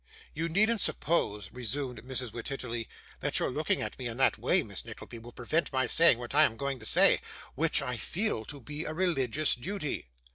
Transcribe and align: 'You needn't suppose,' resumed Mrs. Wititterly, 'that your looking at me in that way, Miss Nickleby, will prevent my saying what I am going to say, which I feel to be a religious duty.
'You 0.33 0.49
needn't 0.49 0.81
suppose,' 0.81 1.51
resumed 1.51 2.01
Mrs. 2.01 2.31
Wititterly, 2.33 2.87
'that 3.19 3.37
your 3.37 3.51
looking 3.51 3.83
at 3.83 3.99
me 3.99 4.07
in 4.07 4.17
that 4.17 4.39
way, 4.39 4.63
Miss 4.63 4.83
Nickleby, 4.83 5.19
will 5.19 5.31
prevent 5.31 5.71
my 5.71 5.85
saying 5.85 6.17
what 6.17 6.33
I 6.33 6.43
am 6.43 6.57
going 6.57 6.79
to 6.79 6.87
say, 6.87 7.21
which 7.53 7.83
I 7.83 7.97
feel 7.97 8.43
to 8.45 8.59
be 8.59 8.83
a 8.83 8.95
religious 8.95 9.53
duty. 9.53 10.07